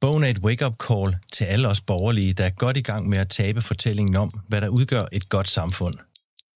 [0.00, 3.18] Bogen er et wake-up call til alle os borgerlige, der er godt i gang med
[3.18, 5.94] at tabe fortællingen om, hvad der udgør et godt samfund.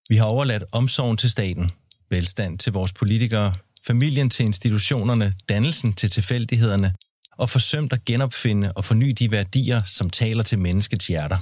[0.09, 1.71] Vi har overladt omsorgen til staten,
[2.11, 3.53] velstand til vores politikere,
[3.87, 6.95] familien til institutionerne, dannelsen til tilfældighederne,
[7.37, 11.37] og forsømt at genopfinde og forny de værdier, som taler til menneskets hjerter.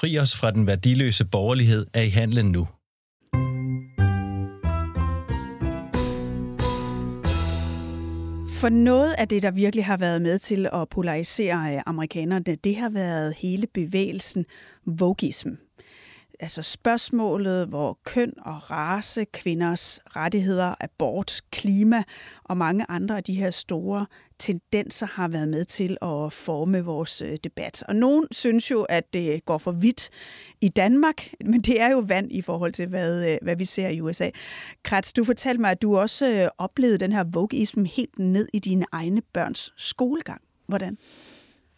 [0.00, 2.68] Fri os fra den værdiløse borgerlighed er i handlen nu.
[8.60, 12.76] For noget af det, der virkelig har været med til at polarisere øh, amerikanerne, det
[12.76, 14.44] har været hele bevægelsen
[14.86, 15.48] vogism
[16.40, 22.02] altså spørgsmålet, hvor køn og race, kvinders rettigheder, abort, klima
[22.44, 24.06] og mange andre af de her store
[24.38, 27.82] tendenser har været med til at forme vores øh, debat.
[27.88, 30.10] Og nogen synes jo, at det går for vidt
[30.60, 33.88] i Danmark, men det er jo vand i forhold til, hvad, øh, hvad vi ser
[33.88, 34.30] i USA.
[34.82, 38.58] Kratz, du fortalte mig, at du også øh, oplevede den her vogueism helt ned i
[38.58, 40.40] dine egne børns skolegang.
[40.68, 40.98] Hvordan?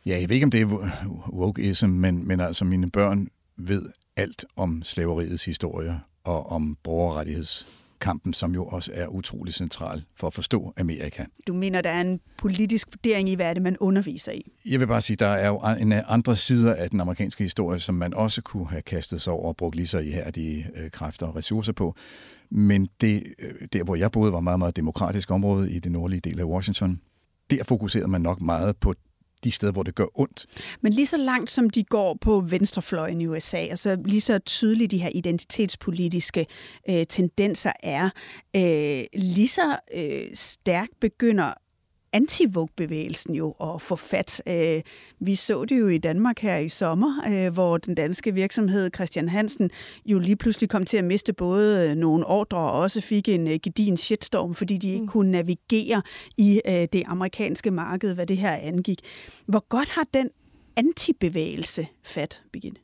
[0.06, 0.88] Ja, jeg ved ikke, om det er
[1.32, 3.82] wokeism, men, men altså mine børn ved
[4.18, 10.34] alt om slaveriets historie og om borgerrettighedskampen, som jo også er utrolig central for at
[10.34, 11.24] forstå Amerika.
[11.46, 14.52] Du mener, der er en politisk vurdering i, hvad er det, man underviser i?
[14.66, 17.94] Jeg vil bare sige, der er jo en andre sider af den amerikanske historie, som
[17.94, 21.36] man også kunne have kastet sig over og brugt lige så ihærdige øh, kræfter og
[21.36, 21.94] ressourcer på.
[22.50, 26.20] Men det, øh, der, hvor jeg boede, var meget, meget demokratisk område i det nordlige
[26.20, 27.00] del af Washington.
[27.50, 28.94] Der fokuserede man nok meget på
[29.44, 30.46] de steder, hvor det gør ondt.
[30.80, 34.90] Men lige så langt som de går på venstrefløjen i USA, altså lige så tydeligt
[34.90, 36.46] de her identitetspolitiske
[36.88, 38.10] øh, tendenser er,
[38.56, 41.52] øh, lige så øh, stærkt begynder
[42.12, 44.42] anti bevægelsen jo at få fat.
[44.46, 44.82] Øh,
[45.20, 49.28] vi så det jo i Danmark her i sommer, øh, hvor den danske virksomhed Christian
[49.28, 49.70] Hansen
[50.06, 53.58] jo lige pludselig kom til at miste både nogle ordre og også fik en øh,
[53.62, 55.08] gedin shitstorm, fordi de ikke mm.
[55.08, 56.02] kunne navigere
[56.36, 59.00] i det amerikanske marked, hvad det her angik.
[59.46, 60.30] Hvor godt har den
[60.76, 62.80] antibevægelse fat, Birgitte?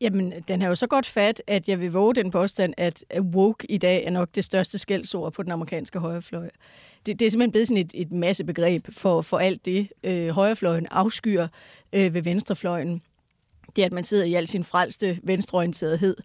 [0.00, 3.70] Jamen, den har jo så godt fat, at jeg vil våge den påstand, at woke
[3.70, 6.50] i dag er nok det største skældsord på den amerikanske højrefløj
[7.06, 10.28] det, det er simpelthen blevet sådan et, et masse begreb for, for alt det, øh,
[10.28, 11.46] højrefløjen afskyr
[11.92, 13.02] øh, ved venstrefløjen.
[13.78, 16.16] Det er, at man sidder i al sin frelste venstreorienterethed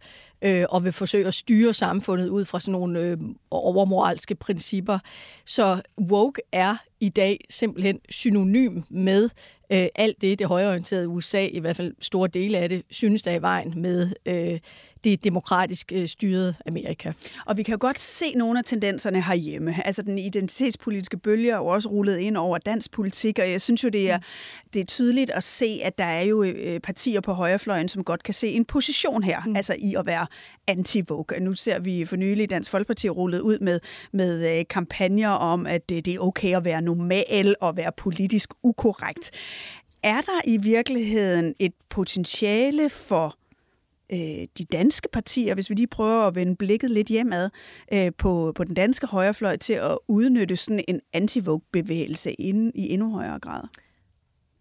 [0.41, 3.17] øh, og vil forsøge at styre samfundet ud fra sådan nogle øh,
[3.51, 4.99] overmoralske principper.
[5.45, 9.29] Så woke er i dag simpelthen synonym med
[9.71, 13.31] øh, alt det, det højreorienterede USA, i hvert fald store dele af det, synes der
[13.31, 14.59] er i vejen med øh,
[15.03, 17.11] det demokratisk øh, styrede Amerika.
[17.45, 19.85] Og vi kan jo godt se nogle af tendenserne herhjemme.
[19.85, 23.83] Altså den identitetspolitiske bølge er jo også rullet ind over dansk politik, og jeg synes
[23.83, 24.19] jo, det er,
[24.73, 28.23] det er tydeligt at se, at der er jo øh, partier på højrefløjen, som godt
[28.23, 29.55] kan se en position her, mm.
[29.55, 30.27] altså i at være
[30.67, 31.39] anti-vogue.
[31.39, 33.79] Nu ser vi for nylig Dansk Folkeparti rullet ud med,
[34.11, 39.31] med øh, kampagner om, at det er okay at være normal og være politisk ukorrekt.
[40.03, 43.35] Er der i virkeligheden et potentiale for
[44.11, 47.49] øh, de danske partier, hvis vi lige prøver at vende blikket lidt hjemad
[47.93, 52.93] øh, på, på den danske højrefløj til at udnytte sådan en anti bevægelse inden, i
[52.93, 53.63] endnu højere grad?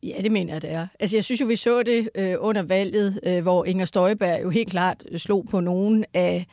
[0.03, 0.87] Ja, det mener jeg, det er.
[1.01, 4.51] Altså, jeg synes jo, vi så det øh, under valget, øh, hvor Inger Støjberg jo
[4.51, 6.47] helt klart slog på nogen af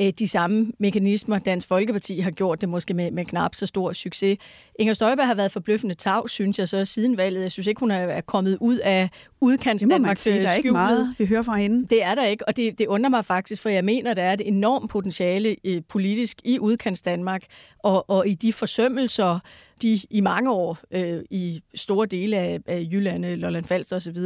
[0.00, 1.38] øh, de samme mekanismer.
[1.38, 4.38] Dansk Folkeparti har gjort det måske med, med knap så stor succes.
[4.78, 7.42] Inger Støjberg har været forbløffende tav, synes jeg så, siden valget.
[7.42, 11.14] Jeg synes ikke, hun er kommet ud af udkants Danmarks sige, der er ikke meget,
[11.18, 11.86] vi hører fra hende.
[11.86, 14.32] Det er der ikke, og det, det undrer mig faktisk, for jeg mener, der er
[14.32, 17.42] et enormt potentiale øh, politisk i udkants Danmark,
[17.78, 19.38] og, og i de forsømmelser,
[19.82, 24.18] de i mange år øh, i store dele af, af Jylland, Lolland Falster osv.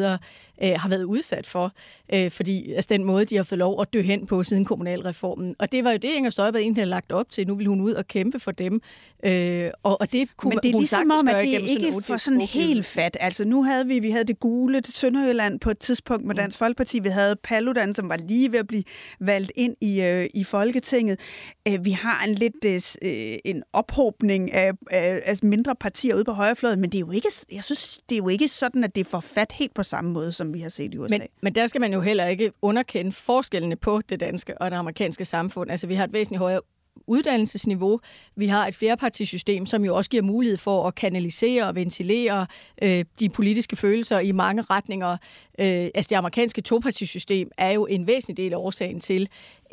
[0.63, 1.73] Øh, har været udsat for,
[2.15, 5.57] øh, fordi altså den måde, de har fået lov at dø hen på siden kommunalreformen.
[5.59, 7.47] Og det var jo det, Inger Støjberg egentlig havde lagt op til.
[7.47, 8.81] Nu vil hun ud og kæmpe for dem.
[9.25, 12.03] Øh, og, og det kunne Men det er hun ligesom om, at det ikke sådan
[12.03, 13.17] for sådan helt fat.
[13.21, 16.37] Altså nu havde vi, vi havde det gule Sønderjylland på et tidspunkt med mm.
[16.37, 16.99] Dansk Folkeparti.
[16.99, 18.85] Vi havde Paludan, som var lige ved at blive
[19.21, 21.21] valgt ind i, øh, i Folketinget.
[21.69, 22.55] Øh, vi har en lidt
[23.03, 27.11] øh, en ophobning af, af, af mindre partier ude på højrefløjen, men det er jo
[27.11, 30.13] ikke, jeg synes, det er jo ikke sådan, at det får fat helt på samme
[30.13, 31.19] måde, som vi har set i USA.
[31.19, 34.77] Men, men der skal man jo heller ikke underkende forskellene på det danske og det
[34.77, 35.71] amerikanske samfund.
[35.71, 36.61] Altså, vi har et væsentligt højere
[37.07, 38.01] uddannelsesniveau.
[38.37, 42.47] Vi har et flerpartisystem, som jo også giver mulighed for at kanalisere og ventilere
[42.83, 45.11] øh, de politiske følelser i mange retninger.
[45.59, 49.29] Øh, altså det amerikanske topartisystem er jo en væsentlig del af årsagen til,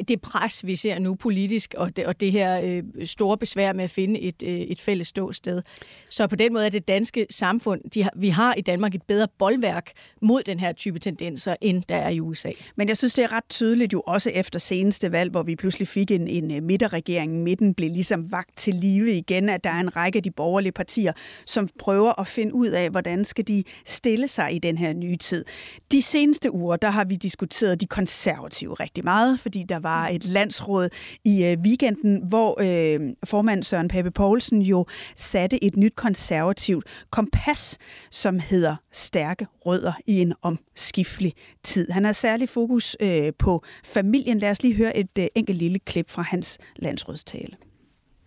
[0.08, 3.84] det pres, vi ser nu politisk, og det, og det her øh, store besvær med
[3.84, 5.62] at finde et, øh, et fælles ståsted.
[6.10, 9.04] Så på den måde er det danske samfund, de har, vi har i Danmark et
[9.04, 12.52] bedre boldværk mod den her type tendenser, end der er i USA.
[12.76, 15.88] Men jeg synes, det er ret tydeligt jo også efter seneste valg, hvor vi pludselig
[15.88, 17.44] fik en, en øh, midterregering.
[17.44, 20.72] Midten blev ligesom vagt til live igen, at der er en række af de borgerlige
[20.72, 21.14] partier,
[21.46, 25.18] som prøver at finde ud af, hvordan skal de stille sig i den her nye
[25.18, 25.46] tid.
[25.92, 30.26] De seneste uger, der har vi diskuteret de konservative rigtig meget, fordi der var et
[30.26, 30.90] landsråd
[31.26, 37.78] i øh, weekenden, hvor øh, formand Søren Pape Poulsen jo satte et nyt konservativt kompas,
[38.12, 41.92] som hedder Stærke Rødder i en omskiftelig tid.
[41.92, 44.38] Han har særlig fokus øh, på familien.
[44.38, 47.56] Lad os lige høre et øh, enkelt lille klip fra hans landsrådstale.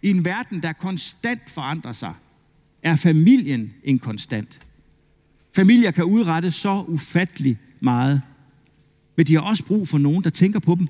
[0.03, 2.15] I en verden, der konstant forandrer sig,
[2.83, 4.61] er familien en konstant.
[5.57, 8.23] Familier kan udrette så ufattelig meget,
[9.17, 10.89] men de har også brug for nogen, der tænker på dem.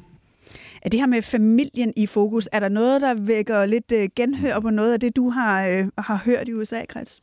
[0.85, 4.61] Er det her med familien i fokus, er der noget, der vækker lidt øh, genhør
[4.61, 7.23] på noget af det, du har, øh, har hørt i USA, Chris?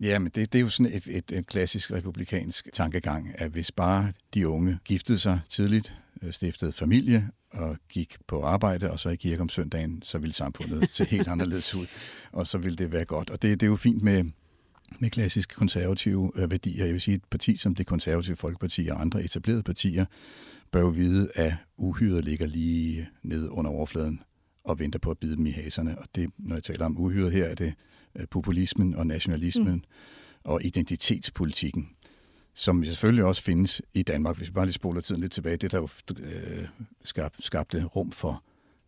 [0.00, 3.72] Ja, men det, det er jo sådan et, et, et klassisk republikansk tankegang, at hvis
[3.72, 9.08] bare de unge giftede sig tidligt, øh, stiftede familie og gik på arbejde og så
[9.08, 11.86] i kirke om søndagen, så ville samfundet se helt anderledes ud,
[12.32, 13.30] og så ville det være godt.
[13.30, 14.24] Og det, det er jo fint med,
[14.98, 16.84] med klassiske konservative øh, værdier.
[16.84, 20.04] Jeg vil sige, et parti som det konservative Folkeparti og andre etablerede partier
[20.70, 24.22] bør jo vide, at uhyret ligger lige nede under overfladen
[24.64, 25.98] og venter på at bide dem i haserne.
[25.98, 27.74] Og det, når jeg taler om uhyret her, er det
[28.16, 29.82] øh, populismen og nationalismen mm.
[30.44, 31.90] og identitetspolitikken,
[32.54, 34.36] som selvfølgelig også findes i Danmark.
[34.36, 36.68] Hvis vi bare lige spoler tiden lidt tilbage, det der jo øh,
[37.38, 38.44] skabte rum for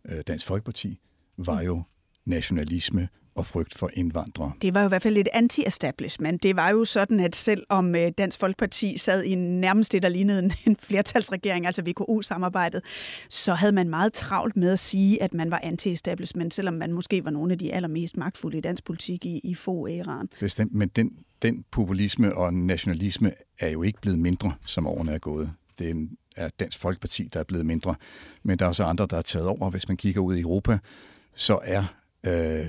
[0.09, 0.99] øh, Dansk Folkeparti,
[1.37, 1.67] var mm.
[1.67, 1.83] jo
[2.25, 4.53] nationalisme og frygt for indvandrere.
[4.62, 6.42] Det var jo i hvert fald et anti-establishment.
[6.42, 10.09] Det var jo sådan, at selv om øh, Dansk Folkeparti sad i nærmest det, der
[10.09, 12.83] lignede en flertalsregering, altså VKO-samarbejdet,
[13.29, 17.25] så havde man meget travlt med at sige, at man var anti-establishment, selvom man måske
[17.25, 20.29] var nogle af de allermest magtfulde i dansk politik i, i få æraen.
[20.40, 25.18] Bestemt, men den, den populisme og nationalisme er jo ikke blevet mindre, som årene er
[25.18, 25.53] gået.
[25.79, 27.95] Det er Dansk Folkeparti, der er blevet mindre,
[28.42, 29.71] men der er også andre, der er taget over.
[29.71, 30.79] Hvis man kigger ud i Europa,
[31.35, 31.85] så er
[32.27, 32.66] øh,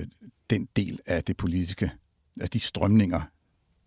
[0.50, 1.90] den del af det politiske,
[2.40, 3.20] altså de strømninger,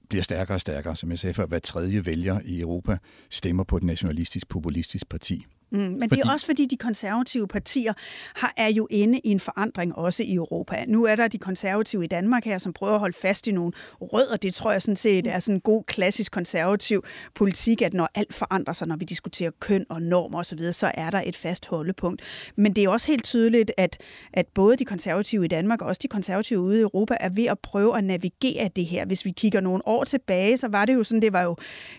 [0.10, 0.96] bliver stærkere og stærkere.
[0.96, 2.98] Som jeg sagde før, hver tredje vælger i Europa
[3.30, 5.46] stemmer på et nationalistisk-populistisk parti.
[5.70, 6.16] Mm, men fordi...
[6.16, 7.94] det er også fordi, de konservative partier
[8.36, 10.86] har, er jo inde i en forandring også i Europa.
[10.88, 13.72] Nu er der de konservative i Danmark her, som prøver at holde fast i nogle
[14.02, 14.38] rødder.
[14.38, 17.04] Det tror jeg sådan set er sådan en god klassisk konservativ
[17.36, 21.10] politik, at når alt forandrer sig, når vi diskuterer køn og normer osv., så er
[21.10, 22.22] der et fast holdepunkt.
[22.56, 23.98] Men det er også helt tydeligt, at,
[24.34, 27.46] at både de konservative i Danmark og også de konservative ude i Europa er ved
[27.46, 29.06] at prøve at navigere det her.
[29.06, 31.56] Hvis vi kigger nogle år tilbage, så var det jo sådan, det var jo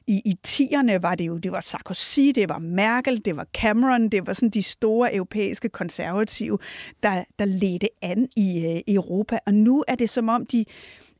[0.06, 4.08] i, i tierne var det jo, det var Sarkozy, det var Merkel, det var Cameron,
[4.08, 6.58] det var sådan de store europæiske konservative,
[7.02, 9.38] der, der ledte an i øh, Europa.
[9.46, 10.64] Og nu er det som om, de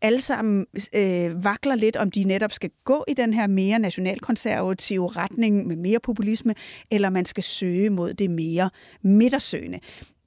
[0.02, 5.08] alle sammen øh, vakler lidt, om de netop skal gå i den her mere nationalkonservative
[5.08, 6.54] retning med mere populisme,
[6.90, 8.70] eller man skal søge mod det mere
[9.02, 9.78] midtersøgende.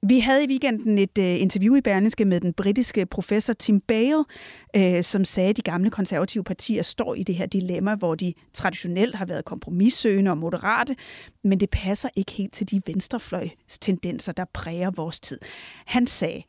[0.08, 4.24] Vi havde i weekenden et øh, interview i Berlingske med den britiske professor Tim Bale,
[4.76, 8.34] øh, som sagde, at de gamle konservative partier står i det her dilemma, hvor de
[8.52, 10.96] traditionelt har været kompromissøgende og moderate,
[11.44, 15.38] men det passer ikke helt til de venstrefløjs tendenser, der præger vores tid.
[15.86, 16.42] Han sagde,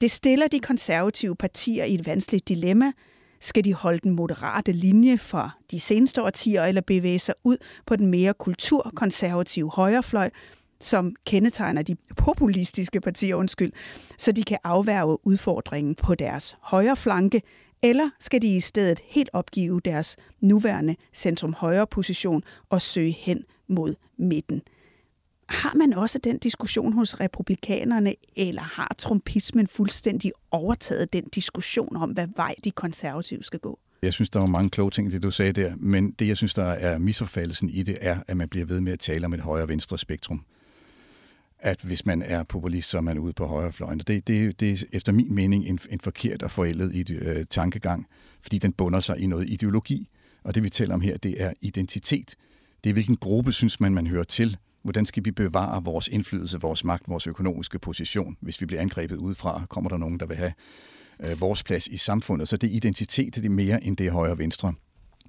[0.00, 2.92] det stiller de konservative partier i et vanskeligt dilemma.
[3.40, 7.96] Skal de holde den moderate linje fra de seneste årtier, eller bevæge sig ud på
[7.96, 10.30] den mere kulturkonservative højrefløj,
[10.80, 13.72] som kendetegner de populistiske partier, undskyld,
[14.18, 17.42] så de kan afværge udfordringen på deres højre flanke,
[17.82, 23.94] eller skal de i stedet helt opgive deres nuværende centrum-højre position og søge hen mod
[24.18, 24.62] midten?
[25.48, 32.10] Har man også den diskussion hos republikanerne, eller har trumpismen fuldstændig overtaget den diskussion om,
[32.10, 33.78] hvad vej de konservative skal gå?
[34.02, 36.36] Jeg synes, der var mange kloge ting i det, du sagde der, men det, jeg
[36.36, 39.32] synes, der er misopfattelsen i det, er, at man bliver ved med at tale om
[39.32, 40.44] et højre-venstre spektrum
[41.58, 43.98] at hvis man er populist, så er man ude på højrefløjen.
[43.98, 48.06] Det, det, det er efter min mening en, en forkert og forældet øh, tankegang,
[48.40, 50.08] fordi den bunder sig i noget ideologi.
[50.44, 52.34] Og det vi taler om her, det er identitet.
[52.84, 54.56] Det er hvilken gruppe synes man, man hører til.
[54.82, 58.36] Hvordan skal vi bevare vores indflydelse, vores magt, vores økonomiske position?
[58.40, 60.52] Hvis vi bliver angrebet udefra, kommer der nogen, der vil have
[61.20, 62.48] øh, vores plads i samfundet.
[62.48, 64.74] Så det er identitet, det er mere end det højre og venstre.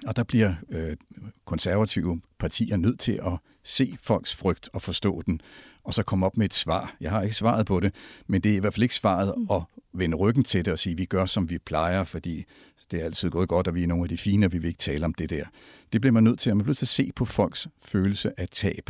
[0.05, 0.97] Og der bliver øh,
[1.45, 3.33] konservative partier nødt til at
[3.63, 5.41] se folks frygt og forstå den,
[5.83, 6.95] og så komme op med et svar.
[7.01, 7.95] Jeg har ikke svaret på det,
[8.27, 9.47] men det er i hvert fald ikke svaret mm.
[9.51, 9.61] at
[9.93, 12.45] vende ryggen til det og sige, at vi gør, som vi plejer, fordi
[12.91, 14.67] det er altid gået godt, og vi er nogle af de fine, og vi vil
[14.67, 15.45] ikke tale om det der.
[15.93, 18.39] Det bliver man nødt til, at man bliver nødt til at se på folks følelse
[18.39, 18.89] af tab,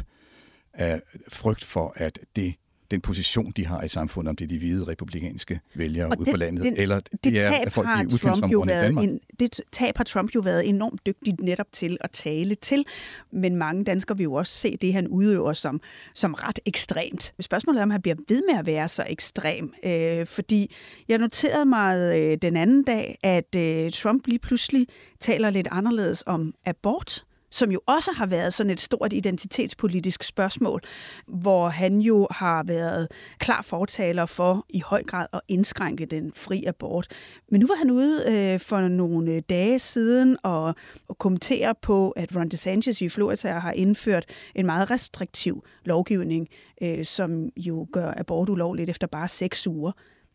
[0.74, 2.55] af frygt for, at det
[2.92, 6.38] den position, de har i samfundet, om det er de hvide republikanske vælgere ude på
[6.38, 9.06] landet, den, eller det de er at folk i udkantsområderne i Danmark.
[9.06, 12.86] En, det tab har Trump jo været enormt dygtig netop til at tale til,
[13.32, 15.82] men mange danskere vil jo også se det, han udøver som,
[16.14, 17.34] som ret ekstremt.
[17.40, 20.76] Spørgsmålet er, om han bliver ved med at være så ekstrem, øh, fordi
[21.08, 24.88] jeg noterede mig øh, den anden dag, at øh, Trump lige pludselig
[25.20, 30.82] taler lidt anderledes om abort, som jo også har været sådan et stort identitetspolitisk spørgsmål,
[31.28, 33.08] hvor han jo har været
[33.39, 37.08] klar fortaler for i høj grad at indskrænke den fri abort.
[37.52, 40.76] Men nu var han ude øh, for nogle dage siden og,
[41.08, 44.26] og kommentere på, at Ron DeSantis i Florida har indført
[44.56, 46.48] en meget restriktiv lovgivning,
[46.82, 49.91] øh, som jo gør abort ulovligt efter bare seks uger.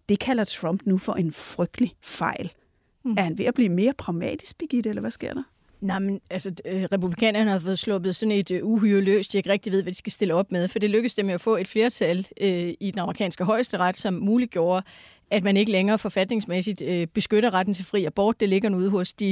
[0.09, 2.53] Det kalder Trump nu for en frygtelig fejl.
[3.05, 3.15] Mm.
[3.19, 5.43] Er han ved at blive mere pragmatisk, Birgitte, eller hvad sker der?
[5.83, 9.51] Nej, men altså, øh, republikanerne har fået sluppet sådan et uh, uhyre løs, de ikke
[9.51, 11.69] rigtig ved, hvad de skal stille op med, for det lykkedes dem at få et
[11.69, 14.83] flertal øh, i den amerikanske højesteret, som muliggjorde,
[15.31, 18.41] at man ikke længere forfatningsmæssigt øh, beskytter retten til fri abort.
[18.41, 19.31] Det ligger nu ude hos de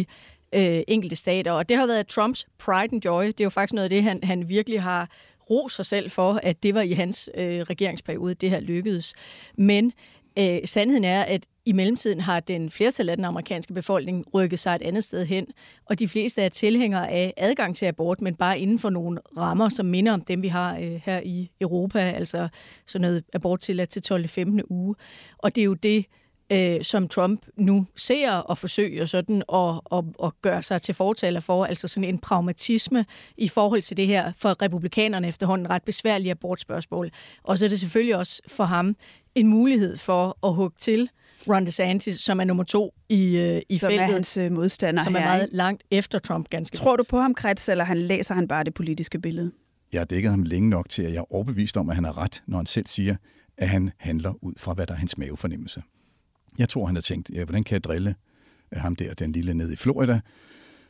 [0.55, 3.25] øh, enkelte stater, og det har været Trumps pride and joy.
[3.25, 5.09] Det er jo faktisk noget af det, han, han virkelig har
[5.51, 9.15] ros sig selv for, at det var i hans øh, regeringsperiode, det her lykkedes.
[9.57, 9.93] Men
[10.41, 14.75] øh, sandheden er, at i mellemtiden har den flertal af den amerikanske befolkning rykket sig
[14.75, 15.47] et andet sted hen,
[15.85, 19.69] og de fleste er tilhængere af adgang til abort, men bare inden for nogle rammer,
[19.69, 22.49] som minder om dem, vi har øh, her i Europa, altså
[22.87, 24.29] sådan noget abort til til 12.
[24.29, 24.63] 15.
[24.71, 24.95] uge.
[25.39, 26.07] Og det er jo det,
[26.53, 31.41] øh, som Trump nu ser og forsøger sådan at, at, at gøre sig til fortaler
[31.41, 33.05] for, altså sådan en pragmatisme
[33.37, 37.11] i forhold til det her for republikanerne efterhånden ret besværlige abortspørgsmål.
[37.43, 38.97] Og så er det selvfølgelig også for ham
[39.35, 41.11] en mulighed for at hugge til
[41.49, 44.07] Ron DeSantis, som er nummer to i, øh, i som feltet.
[44.07, 45.57] Som er hans øh, modstander Som her, er meget ikke?
[45.57, 48.75] langt efter Trump, ganske Tror du på ham, Krets, eller han læser han bare det
[48.75, 49.53] politiske billede?
[49.93, 52.19] Jeg har dækket ham længe nok til, at jeg er overbevist om, at han har
[52.19, 53.17] ret, når han selv siger,
[53.59, 55.83] at han handler ud fra, hvad der er hans mavefornemmelse.
[56.59, 58.15] Jeg tror, han har tænkt, ja, hvordan kan jeg drille
[58.73, 60.21] øh, ham der, den lille nede i Florida,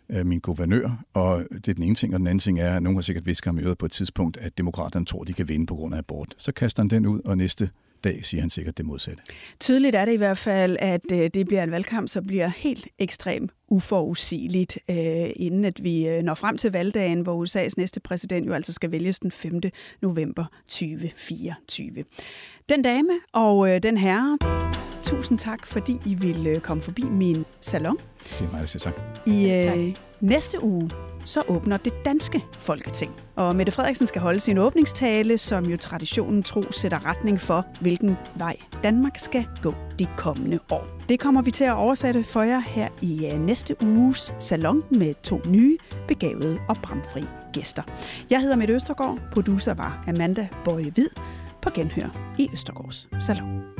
[0.08, 2.82] øh, min guvernør, og det er den ene ting, og den anden ting er, at
[2.82, 5.48] nogen har sikkert visket ham i øret på et tidspunkt, at demokraterne tror, de kan
[5.48, 6.34] vinde på grund af abort.
[6.38, 7.70] Så kaster han den ud, og næste
[8.04, 9.22] dag siger han sikkert det modsatte.
[9.60, 12.88] Tydeligt er det i hvert fald, at øh, det bliver en valgkamp, som bliver helt
[12.98, 18.46] ekstremt uforudsigeligt, øh, inden at vi øh, når frem til valgdagen, hvor USA's næste præsident
[18.46, 19.60] jo altså skal vælges den 5.
[20.02, 22.04] november 2024.
[22.68, 24.38] Den dame og øh, den herre,
[25.02, 27.96] tusind tak, fordi I ville komme forbi min salon.
[28.40, 28.94] Det er siger tak.
[29.26, 30.90] I øh, næste uge,
[31.24, 33.12] så åbner det danske Folketing.
[33.36, 38.16] Og Mette Frederiksen skal holde sin åbningstale, som jo traditionen tro sætter retning for, hvilken
[38.34, 40.86] vej Danmark skal gå de kommende år.
[41.08, 45.14] Det kommer vi til at oversætte for jer her i øh, næste uges salon med
[45.22, 47.82] to nye, begavede og bramfri gæster.
[48.30, 51.08] Jeg hedder Mette Østergaard, producer var Amanda Bøje Hvid,
[51.62, 53.79] på genhør i Østergaards Salon.